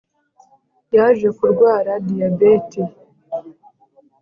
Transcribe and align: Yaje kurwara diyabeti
Yaje 0.95 1.27
kurwara 1.37 1.91
diyabeti 2.05 2.81